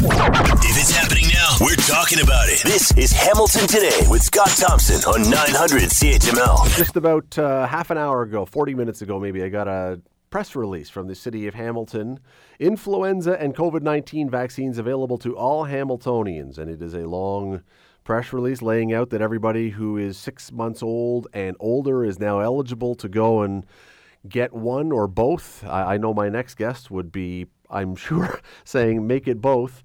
If 0.00 0.78
it's 0.78 0.92
happening 0.92 1.24
now, 1.34 1.56
we're 1.60 1.74
talking 1.74 2.20
about 2.20 2.48
it. 2.48 2.62
This 2.62 2.92
is 2.96 3.10
Hamilton 3.10 3.66
Today 3.66 4.06
with 4.08 4.22
Scott 4.22 4.50
Thompson 4.50 5.02
on 5.12 5.28
900 5.28 5.82
CHML. 5.90 6.76
Just 6.76 6.94
about 6.94 7.36
uh, 7.36 7.66
half 7.66 7.90
an 7.90 7.98
hour 7.98 8.22
ago, 8.22 8.44
40 8.44 8.74
minutes 8.74 9.02
ago, 9.02 9.18
maybe, 9.18 9.42
I 9.42 9.48
got 9.48 9.66
a 9.66 10.00
press 10.30 10.54
release 10.54 10.88
from 10.88 11.08
the 11.08 11.16
city 11.16 11.48
of 11.48 11.54
Hamilton. 11.54 12.20
Influenza 12.60 13.40
and 13.42 13.56
COVID 13.56 13.82
19 13.82 14.30
vaccines 14.30 14.78
available 14.78 15.18
to 15.18 15.36
all 15.36 15.64
Hamiltonians. 15.66 16.58
And 16.58 16.70
it 16.70 16.80
is 16.80 16.94
a 16.94 17.08
long 17.08 17.64
press 18.04 18.32
release 18.32 18.62
laying 18.62 18.92
out 18.92 19.10
that 19.10 19.20
everybody 19.20 19.70
who 19.70 19.96
is 19.96 20.16
six 20.16 20.52
months 20.52 20.80
old 20.80 21.26
and 21.32 21.56
older 21.58 22.04
is 22.04 22.20
now 22.20 22.38
eligible 22.38 22.94
to 22.94 23.08
go 23.08 23.42
and 23.42 23.66
get 24.28 24.52
one 24.52 24.92
or 24.92 25.08
both. 25.08 25.64
I, 25.64 25.94
I 25.94 25.96
know 25.98 26.14
my 26.14 26.28
next 26.28 26.54
guest 26.54 26.88
would 26.88 27.10
be, 27.10 27.46
I'm 27.70 27.96
sure, 27.96 28.40
saying 28.64 29.06
make 29.06 29.28
it 29.28 29.40
both. 29.40 29.82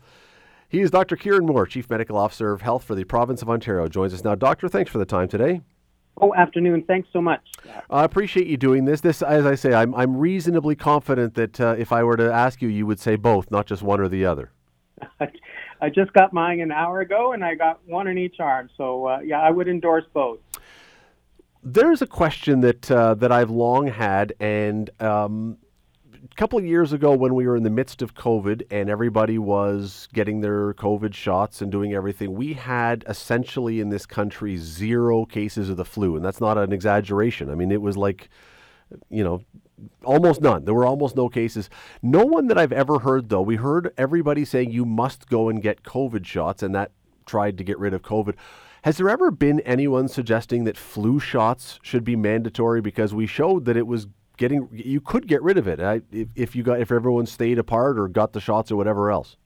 He 0.69 0.81
is 0.81 0.89
Dr. 0.89 1.15
Kieran 1.15 1.45
Moore, 1.45 1.67
Chief 1.67 1.89
Medical 1.89 2.17
Officer 2.17 2.51
of 2.51 2.61
Health 2.61 2.83
for 2.83 2.95
the 2.95 3.03
Province 3.03 3.41
of 3.41 3.49
Ontario. 3.49 3.87
Joins 3.87 4.13
us 4.13 4.23
now. 4.23 4.33
Doctor, 4.33 4.67
thanks 4.67 4.89
for 4.89 4.97
the 4.97 5.05
time 5.05 5.27
today. 5.27 5.61
Oh, 6.17 6.33
afternoon. 6.33 6.83
Thanks 6.83 7.09
so 7.11 7.21
much. 7.21 7.41
I 7.89 8.03
appreciate 8.03 8.47
you 8.47 8.57
doing 8.57 8.85
this. 8.85 9.01
This, 9.01 9.21
as 9.21 9.45
I 9.45 9.55
say, 9.55 9.73
I'm, 9.73 9.93
I'm 9.95 10.15
reasonably 10.15 10.75
confident 10.75 11.33
that 11.35 11.59
uh, 11.59 11.75
if 11.77 11.91
I 11.91 12.03
were 12.03 12.17
to 12.17 12.31
ask 12.31 12.61
you, 12.61 12.69
you 12.69 12.85
would 12.85 12.99
say 12.99 13.15
both, 13.15 13.51
not 13.51 13.65
just 13.65 13.81
one 13.81 13.99
or 13.99 14.07
the 14.07 14.25
other. 14.25 14.51
I 15.81 15.89
just 15.89 16.13
got 16.13 16.31
mine 16.31 16.59
an 16.61 16.71
hour 16.71 17.01
ago, 17.01 17.33
and 17.33 17.43
I 17.43 17.55
got 17.55 17.81
one 17.85 18.07
in 18.07 18.17
each 18.17 18.39
arm. 18.39 18.69
So, 18.77 19.05
uh, 19.05 19.19
yeah, 19.19 19.41
I 19.41 19.49
would 19.49 19.67
endorse 19.67 20.05
both. 20.13 20.39
There's 21.63 22.01
a 22.01 22.07
question 22.07 22.61
that 22.61 22.89
uh, 22.89 23.15
that 23.15 23.31
I've 23.31 23.49
long 23.49 23.87
had, 23.87 24.33
and 24.39 24.89
um, 25.01 25.57
a 26.31 26.35
couple 26.35 26.57
of 26.57 26.65
years 26.65 26.93
ago, 26.93 27.13
when 27.13 27.35
we 27.35 27.45
were 27.45 27.57
in 27.57 27.63
the 27.63 27.69
midst 27.69 28.01
of 28.01 28.15
COVID 28.15 28.63
and 28.71 28.89
everybody 28.89 29.37
was 29.37 30.07
getting 30.13 30.39
their 30.39 30.73
COVID 30.75 31.13
shots 31.13 31.61
and 31.61 31.71
doing 31.71 31.93
everything, 31.93 32.33
we 32.33 32.53
had 32.53 33.03
essentially 33.07 33.81
in 33.81 33.89
this 33.89 34.05
country 34.05 34.55
zero 34.55 35.25
cases 35.25 35.69
of 35.69 35.77
the 35.77 35.85
flu, 35.85 36.15
and 36.15 36.23
that's 36.23 36.39
not 36.39 36.57
an 36.57 36.71
exaggeration. 36.71 37.49
I 37.49 37.55
mean, 37.55 37.71
it 37.71 37.81
was 37.81 37.97
like, 37.97 38.29
you 39.09 39.23
know, 39.23 39.43
almost 40.05 40.39
none. 40.39 40.63
There 40.63 40.73
were 40.73 40.85
almost 40.85 41.15
no 41.15 41.27
cases. 41.27 41.69
No 42.01 42.25
one 42.25 42.47
that 42.47 42.57
I've 42.57 42.71
ever 42.71 42.99
heard, 42.99 43.27
though, 43.27 43.41
we 43.41 43.57
heard 43.57 43.93
everybody 43.97 44.45
saying 44.45 44.71
you 44.71 44.85
must 44.85 45.27
go 45.27 45.49
and 45.49 45.61
get 45.61 45.83
COVID 45.83 46.25
shots, 46.25 46.63
and 46.63 46.73
that 46.73 46.91
tried 47.25 47.57
to 47.57 47.63
get 47.63 47.79
rid 47.79 47.93
of 47.93 48.01
COVID. 48.01 48.35
Has 48.83 48.97
there 48.97 49.09
ever 49.09 49.31
been 49.31 49.59
anyone 49.61 50.07
suggesting 50.07 50.63
that 50.65 50.77
flu 50.77 51.19
shots 51.19 51.79
should 51.81 52.03
be 52.03 52.15
mandatory 52.15 52.81
because 52.81 53.13
we 53.13 53.27
showed 53.27 53.65
that 53.65 53.77
it 53.77 53.87
was 53.87 54.07
getting 54.43 54.67
you 54.73 54.99
could 54.99 55.25
get 55.25 55.41
rid 55.41 55.57
of 55.57 55.69
it 55.69 55.79
I, 55.79 56.01
if, 56.11 56.27
if 56.35 56.53
you 56.53 56.63
got 56.63 56.81
if 56.81 56.91
everyone 56.91 57.25
stayed 57.25 57.59
apart 57.59 57.97
or 57.97 58.09
got 58.09 58.33
the 58.33 58.41
shots 58.41 58.71
or 58.71 58.75
whatever 58.75 59.09
else? 59.09 59.37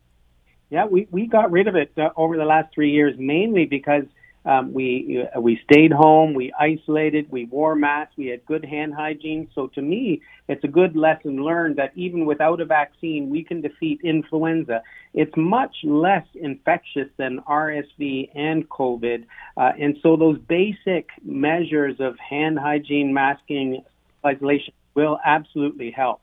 Yeah, 0.71 0.85
we, 0.85 1.07
we 1.11 1.27
got 1.27 1.51
rid 1.51 1.67
of 1.67 1.75
it 1.75 1.91
uh, 1.97 2.09
over 2.17 2.35
the 2.35 2.45
last 2.45 2.73
three 2.73 2.89
years 2.91 3.13
mainly 3.19 3.65
because 3.65 4.05
um, 4.43 4.73
we 4.73 5.23
uh, 5.35 5.39
we 5.39 5.59
stayed 5.69 5.91
home, 5.91 6.33
we 6.33 6.51
isolated, 6.59 7.27
we 7.29 7.45
wore 7.45 7.75
masks, 7.75 8.15
we 8.17 8.27
had 8.27 8.43
good 8.47 8.65
hand 8.65 8.95
hygiene. 8.95 9.49
So 9.53 9.67
to 9.75 9.81
me, 9.83 10.21
it's 10.47 10.63
a 10.63 10.67
good 10.67 10.95
lesson 10.95 11.43
learned 11.43 11.75
that 11.75 11.91
even 11.95 12.25
without 12.25 12.59
a 12.59 12.65
vaccine, 12.65 13.29
we 13.29 13.43
can 13.43 13.61
defeat 13.61 14.01
influenza. 14.03 14.81
It's 15.13 15.35
much 15.35 15.75
less 15.83 16.25
infectious 16.33 17.09
than 17.17 17.41
RSV 17.41 18.29
and 18.33 18.67
COVID, 18.69 19.25
uh, 19.57 19.73
and 19.79 19.97
so 20.01 20.15
those 20.15 20.39
basic 20.39 21.09
measures 21.23 21.97
of 21.99 22.17
hand 22.17 22.57
hygiene, 22.57 23.13
masking, 23.13 23.83
isolation 24.25 24.73
will 24.97 25.19
absolutely 25.23 25.91
help. 25.91 26.21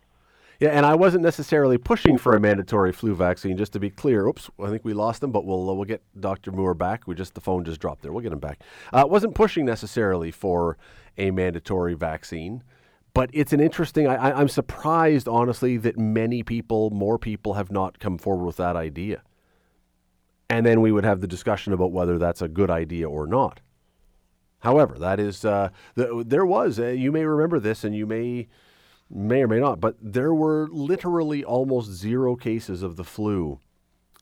Yeah, 0.61 0.71
and 0.71 0.87
I 0.87 0.95
wasn't 0.95 1.23
necessarily 1.25 1.79
pushing 1.79 2.17
for 2.17 2.35
a 2.35 2.41
mandatory 2.41 2.93
flu 2.93 3.15
vaccine. 3.15 3.57
Just 3.57 3.73
to 3.73 3.81
be 3.81 3.91
clear, 3.91 4.27
oops, 4.27 4.51
I 4.63 4.69
think 4.69 4.85
we 4.85 4.95
lost 4.95 5.23
him, 5.23 5.33
but 5.33 5.45
we'll 5.45 5.69
uh, 5.69 5.75
we'll 5.75 5.85
get 5.85 6.03
Dr. 6.19 6.53
Moore 6.53 6.75
back. 6.75 7.07
We 7.07 7.15
just 7.15 7.35
the 7.35 7.41
phone 7.41 7.65
just 7.65 7.81
dropped 7.81 8.03
there. 8.03 8.13
We'll 8.13 8.23
get 8.23 8.33
him 8.33 8.39
back. 8.39 8.61
I 8.93 9.03
uh, 9.03 9.07
wasn't 9.07 9.35
pushing 9.35 9.65
necessarily 9.65 10.31
for 10.31 10.77
a 11.19 11.31
mandatory 11.31 11.95
vaccine, 11.95 12.63
but 13.15 13.31
it's 13.33 13.53
an 13.53 13.61
interesting. 13.61 14.07
I, 14.07 14.33
I'm 14.33 14.49
surprised, 14.49 15.29
honestly, 15.29 15.77
that 15.79 15.99
many 15.99 16.43
people, 16.43 16.91
more 16.91 17.19
people, 17.19 17.55
have 17.55 17.71
not 17.73 17.99
come 17.99 18.17
forward 18.17 18.47
with 18.47 18.57
that 18.57 18.77
idea. 18.77 19.23
And 20.49 20.65
then 20.65 20.81
we 20.81 20.93
would 20.93 21.05
have 21.05 21.21
the 21.21 21.27
discussion 21.27 21.73
about 21.73 21.91
whether 21.91 22.17
that's 22.17 22.43
a 22.43 22.49
good 22.49 22.71
idea 22.71 23.09
or 23.09 23.27
not. 23.27 23.61
However, 24.61 24.99
that 24.99 25.21
is 25.21 25.45
uh, 25.45 25.71
the, 25.95 26.25
there 26.27 26.47
was. 26.47 26.79
Uh, 26.79 26.87
you 26.87 27.13
may 27.13 27.25
remember 27.25 27.61
this, 27.61 27.85
and 27.85 27.95
you 27.95 28.07
may 28.07 28.49
may 29.11 29.43
or 29.43 29.49
may 29.49 29.61
not, 29.61 29.81
but 29.81 29.97
there 30.01 30.35
were 30.35 30.69
literally 30.71 31.45
almost 31.45 31.91
zero 31.91 32.37
cases 32.37 32.83
of 32.83 32.97
the 32.97 33.05
flu 33.05 33.61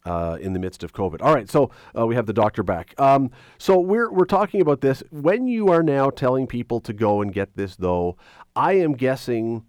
uh, 0.04 0.37
in 0.41 0.53
the 0.53 0.59
midst 0.59 0.82
of 0.82 0.93
COVID. 0.93 1.22
All 1.22 1.34
right, 1.34 1.48
so 1.48 1.70
uh, 1.97 2.06
we 2.06 2.15
have 2.15 2.26
the 2.26 2.32
doctor 2.32 2.62
back. 2.62 2.94
Um, 2.98 3.31
so 3.59 3.78
we're 3.78 4.10
we're 4.10 4.25
talking 4.25 4.60
about 4.60 4.81
this. 4.81 5.03
When 5.10 5.47
you 5.47 5.69
are 5.69 5.82
now 5.82 6.10
telling 6.10 6.47
people 6.47 6.81
to 6.81 6.93
go 6.93 7.20
and 7.22 7.32
get 7.32 7.56
this, 7.56 7.76
though, 7.76 8.16
I 8.56 8.75
am 8.75 8.94
guessing 8.94 9.65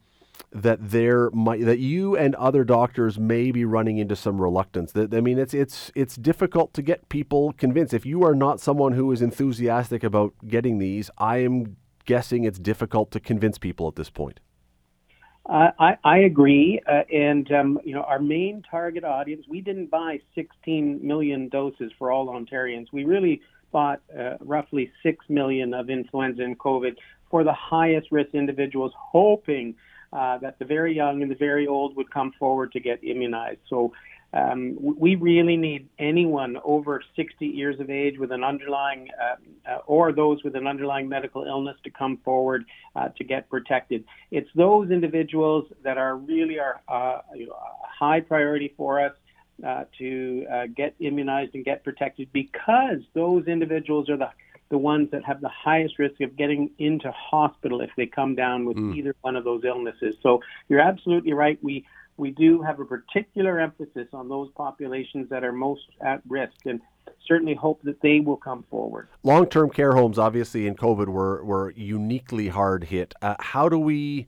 that 0.51 0.79
there 0.81 1.29
might 1.31 1.65
that 1.65 1.79
you 1.79 2.15
and 2.15 2.35
other 2.35 2.63
doctors 2.63 3.19
may 3.19 3.51
be 3.51 3.65
running 3.65 3.97
into 3.97 4.15
some 4.15 4.41
reluctance. 4.41 4.91
That 4.91 5.13
I 5.13 5.21
mean, 5.21 5.37
it's 5.37 5.53
it's 5.53 5.91
it's 5.95 6.15
difficult 6.15 6.73
to 6.73 6.81
get 6.81 7.09
people 7.09 7.53
convinced. 7.53 7.93
If 7.93 8.05
you 8.05 8.23
are 8.23 8.35
not 8.35 8.59
someone 8.59 8.93
who 8.93 9.11
is 9.11 9.21
enthusiastic 9.21 10.03
about 10.03 10.33
getting 10.47 10.79
these, 10.79 11.09
I 11.17 11.37
am 11.37 11.77
guessing 12.05 12.43
it's 12.43 12.59
difficult 12.59 13.11
to 13.11 13.19
convince 13.19 13.57
people 13.57 13.87
at 13.87 13.95
this 13.95 14.09
point. 14.09 14.39
I, 15.45 15.97
I 16.05 16.17
agree, 16.19 16.79
uh, 16.87 17.03
and 17.13 17.51
um, 17.51 17.79
you 17.83 17.93
know 17.93 18.03
our 18.03 18.19
main 18.19 18.63
target 18.69 19.03
audience. 19.03 19.45
We 19.49 19.59
didn't 19.59 19.91
buy 19.91 20.21
16 20.35 21.05
million 21.05 21.49
doses 21.49 21.91
for 21.99 22.11
all 22.11 22.27
Ontarians. 22.27 22.87
We 22.93 23.03
really 23.03 23.41
bought 23.71 24.01
uh, 24.17 24.37
roughly 24.39 24.91
six 25.01 25.25
million 25.27 25.73
of 25.73 25.89
influenza 25.89 26.43
and 26.43 26.57
COVID 26.57 26.95
for 27.29 27.43
the 27.43 27.53
highest 27.53 28.07
risk 28.11 28.33
individuals, 28.33 28.93
hoping 28.95 29.75
uh, 30.13 30.37
that 30.37 30.59
the 30.59 30.65
very 30.65 30.95
young 30.95 31.21
and 31.21 31.29
the 31.29 31.35
very 31.35 31.67
old 31.67 31.95
would 31.97 32.09
come 32.09 32.31
forward 32.39 32.71
to 32.71 32.79
get 32.79 33.03
immunized. 33.03 33.59
So 33.67 33.91
um, 34.33 34.77
we 34.79 35.15
really 35.15 35.57
need 35.57 35.89
anyone 35.99 36.57
over 36.63 37.01
60 37.15 37.45
years 37.45 37.79
of 37.79 37.89
age 37.89 38.17
with 38.17 38.31
an 38.31 38.43
underlying, 38.43 39.09
uh, 39.21 39.35
uh, 39.69 39.77
or 39.85 40.11
those 40.11 40.43
with 40.43 40.55
an 40.55 40.65
underlying 40.65 41.07
medical 41.07 41.43
illness 41.43 41.77
to 41.83 41.91
come 41.91 42.17
forward 42.17 42.65
uh, 42.95 43.09
to 43.09 43.23
get 43.23 43.49
protected. 43.49 44.03
It's 44.31 44.49
those 44.55 44.89
individuals 44.89 45.65
that 45.83 45.97
are 45.97 46.17
really 46.17 46.59
are 46.59 46.81
uh, 46.87 47.21
you 47.35 47.47
know, 47.47 47.53
a 47.53 47.87
high 47.87 48.21
priority 48.21 48.73
for 48.75 49.03
us. 49.03 49.13
Uh, 49.63 49.85
to 49.99 50.47
uh, 50.51 50.65
get 50.75 50.95
immunized 50.99 51.53
and 51.53 51.63
get 51.63 51.83
protected 51.83 52.27
because 52.33 52.97
those 53.13 53.45
individuals 53.45 54.09
are 54.09 54.17
the 54.17 54.27
the 54.69 54.77
ones 54.79 55.11
that 55.11 55.23
have 55.23 55.39
the 55.39 55.49
highest 55.49 55.99
risk 55.99 56.19
of 56.21 56.35
getting 56.35 56.71
into 56.79 57.11
hospital 57.11 57.79
if 57.79 57.91
they 57.95 58.07
come 58.07 58.33
down 58.33 58.65
with 58.65 58.75
mm. 58.75 58.95
either 58.95 59.15
one 59.21 59.35
of 59.35 59.43
those 59.43 59.63
illnesses. 59.63 60.15
So 60.23 60.41
you're 60.67 60.79
absolutely 60.79 61.33
right. 61.33 61.59
We 61.61 61.85
we 62.17 62.31
do 62.31 62.61
have 62.61 62.79
a 62.79 62.85
particular 62.85 63.59
emphasis 63.59 64.07
on 64.13 64.29
those 64.29 64.49
populations 64.55 65.29
that 65.29 65.43
are 65.43 65.51
most 65.51 65.81
at 66.01 66.21
risk 66.27 66.53
and 66.65 66.81
certainly 67.27 67.55
hope 67.55 67.81
that 67.83 68.01
they 68.01 68.19
will 68.19 68.37
come 68.37 68.63
forward. 68.69 69.07
Long 69.23 69.47
term 69.47 69.69
care 69.69 69.93
homes, 69.93 70.19
obviously, 70.19 70.67
in 70.67 70.75
COVID 70.75 71.07
were, 71.07 71.43
were 71.43 71.71
uniquely 71.71 72.49
hard 72.49 72.85
hit. 72.85 73.13
Uh, 73.21 73.35
how 73.39 73.69
do 73.69 73.79
we 73.79 74.27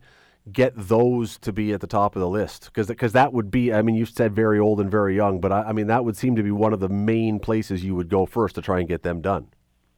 get 0.51 0.73
those 0.75 1.37
to 1.39 1.51
be 1.51 1.73
at 1.73 1.81
the 1.81 1.87
top 1.87 2.15
of 2.15 2.19
the 2.19 2.29
list? 2.29 2.71
Because 2.73 3.13
that 3.13 3.33
would 3.33 3.51
be, 3.51 3.73
I 3.73 3.81
mean, 3.81 3.95
you 3.95 4.05
said 4.05 4.33
very 4.33 4.59
old 4.59 4.79
and 4.79 4.89
very 4.89 5.15
young, 5.15 5.39
but 5.39 5.51
I, 5.51 5.63
I 5.63 5.71
mean, 5.71 5.87
that 5.87 6.05
would 6.05 6.17
seem 6.17 6.35
to 6.35 6.43
be 6.43 6.51
one 6.51 6.73
of 6.73 6.79
the 6.79 6.89
main 6.89 7.39
places 7.39 7.83
you 7.83 7.95
would 7.95 8.09
go 8.09 8.25
first 8.25 8.55
to 8.55 8.61
try 8.61 8.79
and 8.79 8.87
get 8.87 9.03
them 9.03 9.21
done. 9.21 9.47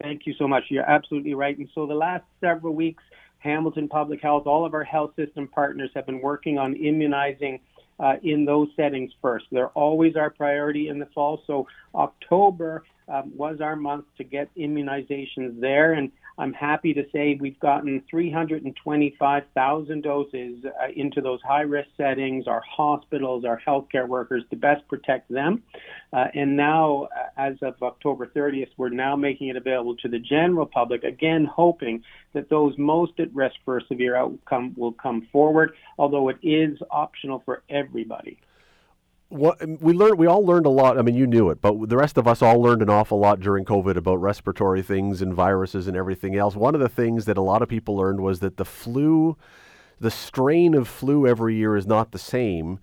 Thank 0.02 0.26
you 0.26 0.34
so 0.38 0.48
much. 0.48 0.66
You're 0.70 0.90
absolutely 0.90 1.34
right. 1.34 1.58
And 1.58 1.68
so 1.74 1.88
the 1.88 1.96
last 1.96 2.24
several 2.40 2.76
weeks, 2.76 3.04
Hamilton 3.40 3.88
Public 3.88 4.22
Health, 4.22 4.46
all 4.46 4.66
of 4.66 4.74
our 4.74 4.84
health 4.84 5.12
system 5.16 5.48
partners 5.48 5.90
have 5.96 6.06
been 6.06 6.22
working 6.22 6.58
on 6.58 6.76
immunizing 6.76 7.60
uh, 8.00 8.16
in 8.24 8.46
those 8.46 8.70
settings 8.76 9.12
first. 9.22 9.46
They're 9.52 9.70
always 9.70 10.16
our 10.16 10.30
priority 10.30 10.90
in 10.90 11.00
the 11.00 11.08
fall. 11.08 11.42
So 11.48 11.68
October 11.96 12.84
um, 13.08 13.32
was 13.36 13.62
our 13.62 13.76
month 13.76 14.06
to 14.18 14.24
get 14.24 14.54
immunizations 14.56 15.60
there, 15.60 15.94
and 15.94 16.12
I'm 16.40 16.54
happy 16.54 16.94
to 16.94 17.04
say 17.12 17.38
we've 17.40 17.60
gotten 17.60 18.04
325,000 18.10 20.04
doses 20.04 20.64
uh, 20.66 20.88
into 20.96 21.20
those 21.20 21.42
high 21.42 21.62
risk 21.62 21.90
settings, 21.98 22.48
our 22.48 22.62
hospitals, 22.62 23.44
our 23.44 23.60
healthcare 23.66 24.08
workers 24.08 24.44
to 24.52 24.56
best 24.56 24.88
protect 24.88 25.32
them. 25.32 25.64
Uh, 26.14 26.28
and 26.36 26.56
now, 26.56 27.08
uh, 27.16 27.30
as 27.38 27.56
of 27.64 27.82
October 27.82 28.28
30th, 28.28 28.70
we're 28.78 28.90
now 28.90 29.16
making 29.16 29.48
it 29.48 29.56
available 29.56 29.96
to 29.98 30.08
the 30.08 30.20
general 30.20 30.68
public, 30.68 31.04
again, 31.04 31.46
hoping 31.46 32.04
that 32.34 32.50
those 32.50 32.78
most 32.78 33.20
at 33.20 33.34
risk 33.34 33.56
for 33.66 33.80
a 33.80 33.86
severe 33.86 34.16
outcome 34.16 34.76
will 34.78 34.92
come 34.94 35.28
forward, 35.32 35.74
although 35.98 36.30
it 36.30 36.38
is 36.44 36.78
optional 36.92 37.42
for 37.46 37.64
everybody 37.70 38.38
what 39.30 39.58
we 39.82 39.94
learned 39.94 40.18
we 40.18 40.26
all 40.26 40.46
learned 40.46 40.66
a 40.66 40.70
lot 40.70 40.98
i 40.98 41.02
mean 41.02 41.16
you 41.16 41.28
knew 41.28 41.50
it 41.50 41.60
but 41.60 41.90
the 41.90 41.98
rest 41.98 42.18
of 42.18 42.28
us 42.28 42.42
all 42.42 42.62
learned 42.62 42.82
an 42.82 42.90
awful 42.90 43.20
lot 43.20 43.40
during 43.42 43.66
covid 43.66 43.98
about 43.98 44.22
respiratory 44.22 44.82
things 44.82 45.22
and 45.22 45.34
viruses 45.34 45.88
and 45.88 45.98
everything 45.98 46.36
else 46.38 46.56
one 46.56 46.74
of 46.74 46.80
the 46.80 46.88
things 46.90 47.26
that 47.26 47.38
a 47.38 47.42
lot 47.42 47.62
of 47.62 47.68
people 47.68 47.98
learned 47.98 48.22
was 48.22 48.40
that 48.40 48.56
the 48.56 48.64
flu 48.66 49.36
the 50.00 50.12
strain 50.12 50.74
of 50.74 50.88
flu 50.88 51.28
every 51.28 51.56
year 51.56 51.76
is 51.76 51.86
not 51.86 52.12
the 52.12 52.20
same 52.20 52.80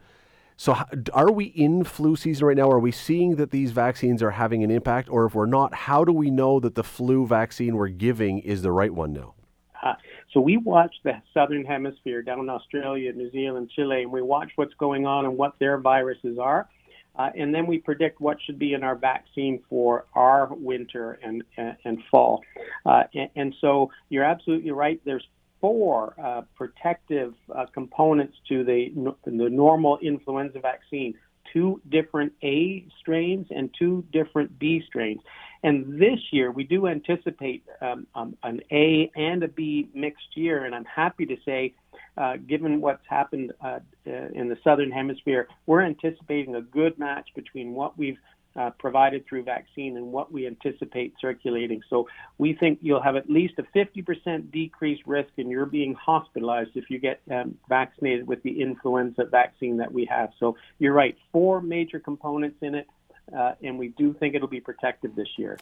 So, 0.57 0.77
are 1.13 1.33
we 1.33 1.47
in 1.47 1.83
flu 1.85 2.15
season 2.15 2.47
right 2.47 2.57
now? 2.57 2.71
Are 2.71 2.79
we 2.79 2.93
seeing 2.93 3.37
that 3.37 3.51
these 3.51 3.73
vaccines 3.73 4.23
are 4.23 4.31
having 4.31 4.63
an 4.63 4.71
impact? 4.71 5.09
Or 5.09 5.27
if 5.27 5.35
we're 5.35 5.47
not, 5.47 5.75
how 5.75 6.05
do 6.05 6.13
we 6.13 6.31
know 6.31 6.61
that 6.61 6.77
the 6.77 6.85
flu 6.85 7.27
vaccine 7.27 7.75
we're 7.77 7.89
giving 7.89 8.39
is 8.39 8.63
the 8.63 8.71
right 8.71 8.95
one 8.95 9.13
now? 9.13 9.35
Uh, 9.83 9.95
so, 10.35 10.41
we 10.41 10.57
watch 10.57 10.95
the 11.05 11.23
southern 11.33 11.65
hemisphere 11.65 12.21
down 12.21 12.41
in 12.41 12.51
Australia, 12.51 13.13
New 13.13 13.31
Zealand, 13.31 13.71
Chile, 13.75 14.03
and 14.03 14.11
we 14.11 14.21
watch 14.21 14.51
what's 14.57 14.75
going 14.75 15.07
on 15.07 15.25
and 15.25 15.39
what 15.39 15.55
their 15.61 15.79
viruses 15.79 16.39
are. 16.39 16.69
Uh, 17.17 17.31
and 17.37 17.55
then 17.55 17.67
we 17.67 17.79
predict 17.79 18.21
what 18.21 18.39
should 18.45 18.59
be 18.59 18.75
in 18.75 18.83
our 18.83 18.97
vaccine 18.97 19.63
for 19.71 20.07
our 20.15 20.53
winter 20.53 21.21
and 21.23 21.45
and, 21.57 21.77
and 21.85 21.99
fall. 22.11 22.43
Uh, 22.85 23.05
and, 23.15 23.31
and, 23.37 23.55
so 23.61 23.89
you're 24.09 24.25
absolutely 24.25 24.73
right. 24.73 25.01
There's 25.05 25.25
four 25.61 26.15
uh, 26.23 26.43
protective 26.57 27.33
uh, 27.55 27.67
components 27.73 28.37
to 28.49 28.65
the, 28.65 28.93
the 29.25 29.31
normal 29.31 29.99
influenza 29.99 30.59
vaccine 30.59 31.15
two 31.53 31.81
different 31.89 32.33
A 32.43 32.87
strains 33.01 33.47
and 33.51 33.71
two 33.79 34.05
different 34.13 34.59
B 34.59 34.83
strains. 34.87 35.21
And 35.63 35.99
this 35.99 36.19
year, 36.31 36.51
we 36.51 36.65
do 36.65 36.87
anticipate 36.87 37.65
um, 37.81 38.07
um, 38.15 38.37
an 38.43 38.61
A 38.71 39.11
and 39.17 39.43
a 39.43 39.49
B 39.49 39.89
mixed 39.95 40.37
year. 40.37 40.65
And 40.65 40.75
I'm 40.75 40.85
happy 40.85 41.25
to 41.27 41.37
say, 41.45 41.75
uh, 42.19 42.37
given 42.37 42.81
what's 42.81 43.07
happened 43.09 43.53
uh, 43.63 43.81
uh 44.07 44.11
in 44.35 44.49
the 44.49 44.59
southern 44.63 44.91
hemisphere, 44.91 45.49
we're 45.67 45.83
anticipating 45.83 46.55
a 46.55 46.61
good 46.61 46.99
match 46.99 47.29
between 47.35 47.73
what 47.73 47.97
we've 47.97 48.19
uh, 48.57 48.71
provided 48.79 49.27
through 49.27 49.43
vaccine 49.43 49.97
and 49.97 50.13
what 50.13 50.33
we 50.33 50.47
anticipate 50.47 51.15
circulating. 51.21 51.83
So 51.91 52.09
we 52.39 52.53
think 52.55 52.79
you'll 52.83 53.03
have 53.03 53.17
at 53.17 53.29
least 53.29 53.55
a 53.59 53.63
50% 53.77 54.51
decreased 54.53 55.03
risk 55.07 55.31
in 55.37 55.51
your 55.51 55.67
being 55.67 55.95
hospitalized 55.95 56.71
if 56.75 56.91
you 56.91 56.99
get 56.99 57.21
um, 57.31 57.59
vaccinated 57.69 58.27
with 58.27 58.43
the 58.43 58.61
influenza 58.61 59.25
vaccine 59.25 59.79
that 59.79 59.93
we 59.93 60.05
have. 60.07 60.31
So 60.39 60.57
you're 60.79 60.93
right, 60.93 61.17
four 61.33 61.61
major 61.61 61.99
components 61.99 62.59
in 62.63 62.75
it, 62.77 62.89
uh, 63.37 63.53
and 63.63 63.79
we 63.79 63.89
do 63.89 64.13
think 64.15 64.35
it'll 64.35 64.49
be 64.49 64.61
protective 64.61 65.15
this 65.17 65.29
year. 65.37 65.59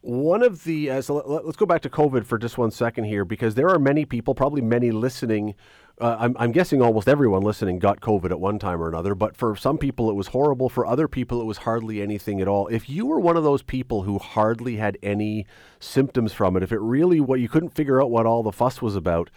One 0.00 0.44
of 0.44 0.62
the 0.62 0.90
uh, 0.90 1.02
so 1.02 1.16
let, 1.16 1.44
us 1.44 1.56
go 1.56 1.66
back 1.66 1.82
to 1.82 1.90
COVID 1.90 2.24
for 2.24 2.38
just 2.38 2.56
one 2.56 2.70
second 2.70 3.04
here 3.04 3.24
because 3.24 3.56
there 3.56 3.68
are 3.68 3.80
many 3.80 4.04
people, 4.04 4.32
probably 4.32 4.62
many 4.62 4.92
listening. 4.92 5.56
Uh, 6.00 6.16
I'm, 6.20 6.36
I'm, 6.38 6.52
guessing 6.52 6.80
almost 6.80 7.08
everyone 7.08 7.42
listening 7.42 7.80
got 7.80 8.00
COVID 8.00 8.30
at 8.30 8.38
one 8.38 8.60
time 8.60 8.80
or 8.80 8.88
another, 8.88 9.16
but 9.16 9.36
for 9.36 9.56
some 9.56 9.76
people 9.76 10.08
it 10.08 10.14
was 10.14 10.28
horrible. 10.28 10.68
For 10.68 10.86
other 10.86 11.08
people 11.08 11.40
it 11.40 11.46
was 11.46 11.58
hardly 11.58 12.00
anything 12.00 12.40
at 12.40 12.46
all. 12.46 12.68
If 12.68 12.88
you 12.88 13.06
were 13.06 13.18
one 13.18 13.36
of 13.36 13.42
those 13.42 13.62
people 13.62 14.04
who 14.04 14.20
hardly 14.20 14.76
had 14.76 14.96
any 15.02 15.46
symptoms 15.80 16.32
from 16.32 16.56
it, 16.56 16.62
if 16.62 16.70
it 16.70 16.80
really 16.80 17.18
what 17.18 17.40
you 17.40 17.48
couldn't 17.48 17.70
figure 17.70 18.00
out 18.00 18.12
what 18.12 18.24
all 18.24 18.44
the 18.44 18.52
fuss 18.52 18.80
was 18.80 18.94
about, 18.94 19.30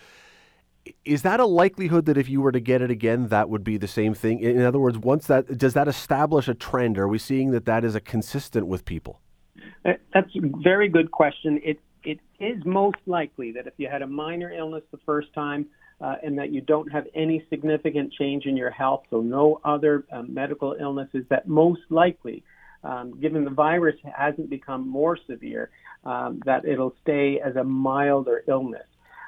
is 1.03 1.23
that 1.23 1.39
a 1.39 1.45
likelihood 1.47 2.05
that 2.05 2.19
if 2.19 2.29
you 2.29 2.39
were 2.39 2.51
to 2.51 2.59
get 2.59 2.83
it 2.83 2.91
again, 2.91 3.29
that 3.29 3.49
would 3.49 3.63
be 3.63 3.77
the 3.77 3.87
same 3.87 4.13
thing? 4.13 4.39
In 4.39 4.61
other 4.61 4.79
words, 4.79 4.99
once 4.99 5.25
that 5.25 5.57
does 5.57 5.73
that 5.73 5.87
establish 5.87 6.47
a 6.47 6.53
trend? 6.53 6.99
Are 6.99 7.07
we 7.07 7.17
seeing 7.17 7.49
that 7.49 7.65
that 7.65 7.83
is 7.83 7.95
a 7.95 7.99
consistent 7.99 8.67
with 8.67 8.85
people? 8.85 9.19
That's 9.83 10.35
a 10.35 10.41
very 10.63 10.89
good 10.89 11.11
question. 11.11 11.59
It 11.63 11.79
it 12.03 12.19
is 12.39 12.63
most 12.65 12.97
likely 13.05 13.51
that 13.51 13.67
if 13.67 13.73
you 13.77 13.87
had 13.87 14.01
a 14.01 14.07
minor 14.07 14.51
illness 14.51 14.83
the 14.91 14.99
first 15.05 15.33
time 15.33 15.67
uh, 16.01 16.15
and 16.23 16.37
that 16.39 16.51
you 16.51 16.61
don't 16.61 16.91
have 16.91 17.05
any 17.13 17.45
significant 17.49 18.11
change 18.13 18.45
in 18.45 18.57
your 18.57 18.71
health, 18.71 19.03
so 19.09 19.21
no 19.21 19.61
other 19.63 20.03
um, 20.11 20.33
medical 20.33 20.75
illnesses, 20.79 21.23
that 21.29 21.47
most 21.47 21.81
likely, 21.89 22.43
um, 22.83 23.19
given 23.21 23.43
the 23.43 23.51
virus 23.51 23.95
hasn't 24.17 24.49
become 24.49 24.87
more 24.87 25.17
severe, 25.29 25.69
um, 26.03 26.41
that 26.45 26.65
it'll 26.65 26.95
stay 27.03 27.39
as 27.39 27.55
a 27.55 27.63
milder 27.63 28.43
illness. 28.47 28.87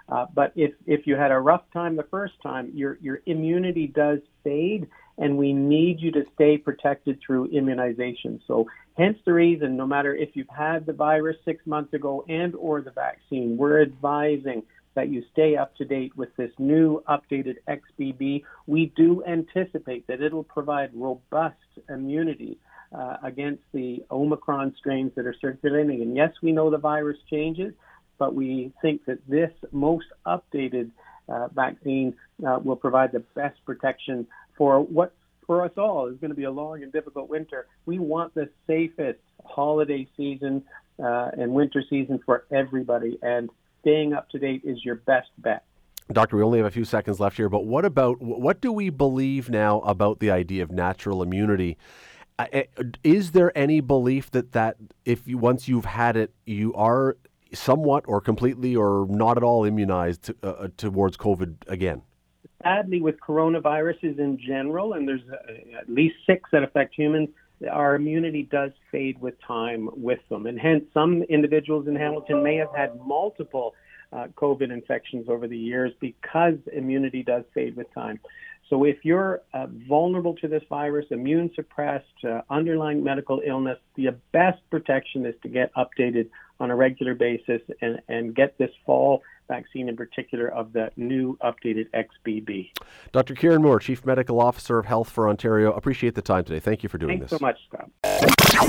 Uh, 0.10 0.26
but 0.34 0.52
if, 0.56 0.74
if 0.88 1.06
you 1.06 1.16
had 1.16 1.32
a 1.32 1.40
rough 1.40 1.64
time 1.72 1.96
the 1.96 2.04
first 2.10 2.34
time, 2.42 2.72
your, 2.74 2.98
your 3.02 3.22
immunity 3.28 3.88
does 3.88 4.20
fade, 4.44 4.88
and 5.18 5.38
we 5.38 5.54
need 5.54 6.00
you 6.00 6.12
to 6.12 6.24
stay 6.34 6.58
protected 6.58 7.20
through 7.26 7.46
immunization. 7.48 8.42
So 8.48 8.68
hence 8.98 9.18
the 9.26 9.34
reason, 9.34 9.78
no 9.78 9.86
matter 9.86 10.16
if 10.16 10.30
you've 10.34 10.48
had 10.50 10.86
the 10.86 10.94
virus 10.94 11.38
six 11.46 11.66
months 11.68 11.94
ago 11.94 12.26
and 12.28 12.56
or 12.56 12.82
the 12.82 12.92
vaccine, 12.92 13.58
we're 13.58 13.82
advising 13.82 14.64
that 14.96 15.10
you 15.10 15.24
stay 15.32 15.56
up 15.56 15.76
to 15.76 15.86
date 15.86 16.16
with 16.16 16.36
this 16.36 16.52
new 16.60 17.04
updated 17.10 17.56
XBB. 17.68 18.44
We 18.68 18.92
do 18.96 19.24
anticipate 19.26 20.08
that 20.08 20.22
it'll 20.22 20.44
provide 20.44 20.92
robust 20.94 21.56
immunity 21.90 22.58
uh, 22.94 23.18
against 23.24 23.64
the 23.74 24.04
Omicron 24.12 24.76
strains 24.78 25.12
that 25.16 25.26
are 25.26 25.36
circulating. 25.42 26.02
And 26.02 26.16
yes, 26.16 26.32
we 26.42 26.52
know 26.52 26.70
the 26.70 26.78
virus 26.78 27.18
changes, 27.30 27.74
but 28.20 28.36
we 28.36 28.72
think 28.82 29.06
that 29.06 29.18
this 29.28 29.52
most 29.72 30.06
updated 30.28 30.92
uh, 31.28 31.48
vaccine 31.48 32.14
uh, 32.46 32.60
will 32.64 32.76
provide 32.76 33.12
the 33.12 33.24
best 33.36 33.58
protection 33.66 34.28
for 34.58 34.82
what 34.82 35.14
for 35.46 35.64
us 35.64 35.72
all 35.78 36.08
is 36.08 36.18
going 36.18 36.30
to 36.30 36.36
be 36.36 36.46
a 36.46 36.52
long 36.52 36.84
and 36.84 36.92
difficult 36.92 37.30
winter. 37.30 37.68
We 37.86 38.00
want 38.00 38.34
the 38.34 38.50
safest 38.66 39.20
holiday 39.46 40.08
season 40.16 40.64
uh, 41.04 41.32
and 41.38 41.52
winter 41.54 41.84
season 41.90 42.20
for 42.26 42.46
everybody, 42.52 43.18
and 43.22 43.50
staying 43.82 44.14
up 44.14 44.30
to 44.30 44.40
date 44.40 44.62
is 44.64 44.84
your 44.86 44.96
best 44.96 45.30
bet. 45.38 45.64
Doctor, 46.12 46.38
we 46.38 46.44
only 46.44 46.60
have 46.60 46.68
a 46.68 46.72
few 46.72 46.86
seconds 46.86 47.20
left 47.20 47.38
here, 47.38 47.50
but 47.50 47.66
what 47.66 47.86
about 47.86 48.22
what 48.22 48.62
do 48.62 48.72
we 48.72 48.90
believe 48.90 49.50
now 49.50 49.80
about 49.82 50.20
the 50.20 50.32
idea 50.32 50.64
of 50.64 50.72
natural 50.72 51.24
immunity? 51.24 51.78
Is 53.04 53.32
there 53.32 53.58
any 53.58 53.80
belief 53.80 54.32
that 54.32 54.52
that 54.52 54.76
if 55.06 55.28
you 55.28 55.38
once 55.38 55.68
you've 55.68 55.86
had 55.86 56.18
it, 56.18 56.34
you 56.46 56.74
are 56.74 57.16
somewhat 57.54 58.04
or 58.08 58.20
completely 58.20 58.76
or 58.76 59.06
not 59.10 59.38
at 59.38 59.44
all 59.44 59.64
immunized 59.64 60.32
uh, 60.44 60.48
uh 60.48 60.68
towards 60.78 61.16
COVID 61.16 61.56
again? 61.68 62.02
Sadly, 62.64 63.02
with 63.02 63.20
coronaviruses 63.20 64.20
in 64.20 64.40
general, 64.40 64.94
and 64.94 65.08
there's 65.08 65.22
uh, 65.32 65.78
at 65.80 65.90
least 65.90 66.16
six 66.26 66.50
that 66.52 66.64
affect 66.64 66.96
humans, 66.96 67.30
our 67.72 67.96
immunity 67.96 68.44
does 68.44 68.72
fade 68.92 69.20
with 69.22 69.36
time 69.46 69.90
with 69.96 70.20
them. 70.30 70.46
And 70.48 70.60
hence, 70.60 70.86
some 70.94 71.24
individuals 71.24 71.88
in 71.88 71.96
Hamilton 71.96 72.44
may 72.44 72.56
have 72.58 72.74
had 72.76 73.00
multiple 73.06 73.74
uh, 74.12 74.28
COVID 74.36 74.72
infections 74.72 75.28
over 75.30 75.48
the 75.48 75.58
years 75.58 75.92
because 76.00 76.56
immunity 76.72 77.24
does 77.24 77.44
fade 77.54 77.76
with 77.76 77.92
time. 77.94 78.20
So 78.70 78.86
if 78.86 78.98
you're 79.04 79.42
uh, 79.54 79.68
vulnerable 79.88 80.36
to 80.36 80.48
this 80.48 80.64
virus, 80.70 81.06
immune 81.12 81.52
suppressed, 81.56 82.06
uh, 82.24 82.42
underlying 82.50 83.04
medical 83.04 83.42
illness, 83.46 83.78
the 83.96 84.12
best 84.32 84.62
protection 84.72 85.26
is 85.26 85.36
to 85.44 85.50
get 85.50 85.72
updated 85.76 86.30
on 86.60 86.72
a 86.72 86.76
regular 86.76 87.14
basis 87.14 87.62
and, 87.82 88.02
and 88.08 88.36
get 88.36 88.58
this 88.58 88.72
fall 88.86 89.22
vaccine 89.48 89.90
in 89.90 89.96
particular 89.96 90.50
of 90.50 90.74
the 90.74 90.92
new 90.96 91.38
updated 91.44 91.88
XBB. 91.92 92.72
Dr. 93.12 93.36
Kieran 93.36 93.62
Moore, 93.62 93.80
Chief 93.80 94.04
Medical 94.06 94.40
Officer 94.40 94.80
of 94.80 94.86
Health 94.86 95.10
for 95.10 95.28
Ontario, 95.30 95.74
appreciate 95.74 96.16
the 96.16 96.22
time 96.22 96.44
today. 96.44 96.60
Thank 96.60 96.84
you 96.84 96.90
for 96.90 96.98
doing 96.98 97.20
Thanks 97.20 97.32
this. 97.32 97.40
Thanks 97.40 97.60
so 97.70 97.76
much, 97.76 97.88
Scott. 97.90 97.90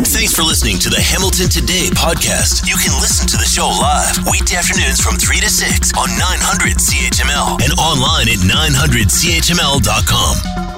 Thanks 0.09 0.35
for 0.35 0.43
listening 0.43 0.79
to 0.81 0.91
the 0.91 1.01
Hamilton 1.01 1.49
Today 1.49 1.89
podcast. 1.95 2.67
You 2.67 2.75
can 2.77 2.93
listen 3.01 3.29
to 3.29 3.37
the 3.37 3.45
show 3.45 3.69
live 3.69 4.19
weekday 4.31 4.57
afternoons 4.57 5.01
from 5.01 5.17
3 5.17 5.41
to 5.41 5.49
6 5.49 5.93
on 5.97 6.09
900 6.19 6.77
CHML 6.79 7.63
and 7.63 7.73
online 7.79 8.29
at 8.29 8.39
900CHML.com. 8.43 10.74